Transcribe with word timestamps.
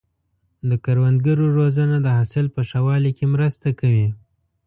د 0.69 0.71
کروندګرو 0.85 1.45
روزنه 1.57 1.97
د 2.01 2.07
حاصل 2.17 2.45
په 2.55 2.61
ښه 2.69 2.79
والي 2.87 3.11
کې 3.17 3.25
مرسته 3.33 3.67
کوي. 3.79 4.07